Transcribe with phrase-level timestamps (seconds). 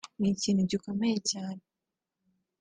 [0.19, 1.61] ni ikintu gikomeye cyane